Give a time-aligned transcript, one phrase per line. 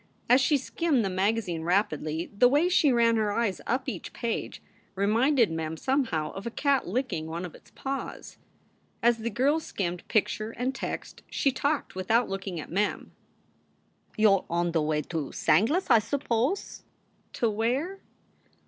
[0.27, 4.59] As she skimmed the magazine rapidly the way she ran her eyes up each page
[4.95, 8.39] reminded Mem somehow of a cat licking one of its paws.
[9.03, 13.11] As the girl skimmed picture and text, she talked without looking at Mem:"
[14.17, 16.83] You re on the way to Sanglus, I s pose."
[17.33, 17.99] "To where?"